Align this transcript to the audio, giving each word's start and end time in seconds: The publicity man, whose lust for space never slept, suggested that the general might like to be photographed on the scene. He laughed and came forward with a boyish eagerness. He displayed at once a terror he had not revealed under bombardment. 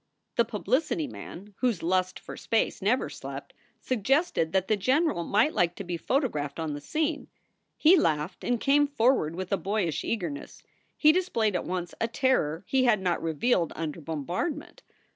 The 0.35 0.45
publicity 0.45 1.05
man, 1.05 1.53
whose 1.57 1.83
lust 1.83 2.19
for 2.19 2.35
space 2.35 2.81
never 2.81 3.07
slept, 3.07 3.53
suggested 3.81 4.51
that 4.51 4.67
the 4.67 4.75
general 4.75 5.23
might 5.23 5.53
like 5.53 5.75
to 5.75 5.83
be 5.83 5.95
photographed 5.95 6.59
on 6.59 6.73
the 6.73 6.81
scene. 6.81 7.27
He 7.77 7.95
laughed 7.95 8.43
and 8.43 8.59
came 8.59 8.87
forward 8.87 9.35
with 9.35 9.51
a 9.51 9.57
boyish 9.57 10.03
eagerness. 10.03 10.63
He 10.97 11.11
displayed 11.11 11.55
at 11.55 11.65
once 11.65 11.93
a 12.01 12.07
terror 12.07 12.63
he 12.67 12.85
had 12.85 12.99
not 12.99 13.21
revealed 13.21 13.73
under 13.75 14.01
bombardment. 14.01 14.81